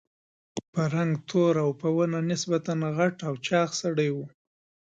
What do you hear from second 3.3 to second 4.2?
چاغ سړی و.